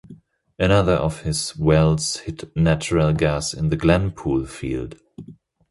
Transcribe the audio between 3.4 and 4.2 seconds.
in the Glenn